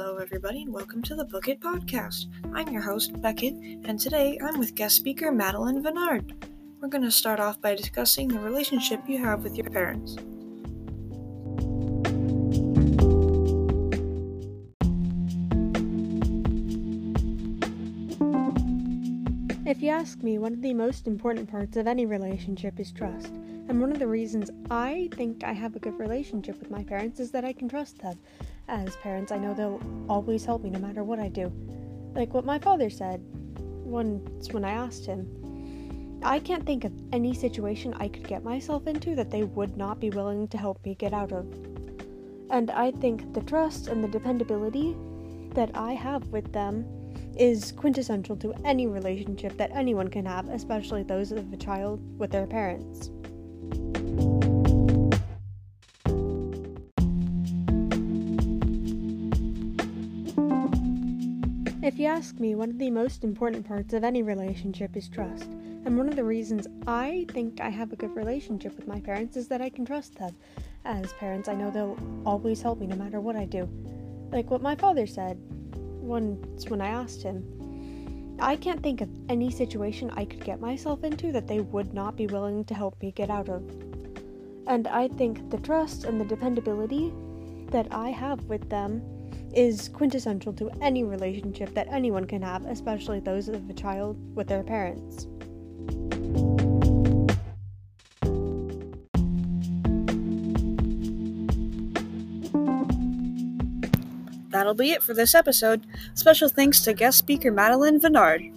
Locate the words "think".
25.14-25.44, 36.66-36.82, 42.90-43.34, 67.30-67.60, 78.84-79.00, 85.08-85.50